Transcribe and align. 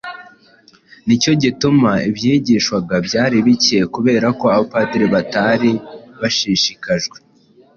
Nicyo 1.05 1.31
gituma 1.43 1.91
ibyigishwaga 2.09 2.95
byari 3.07 3.37
bikeya 3.45 3.85
kubera 3.95 4.27
ko 4.39 4.45
Abapadiri 4.53 5.07
batari 5.15 5.71
bashishikajwe 6.21 7.17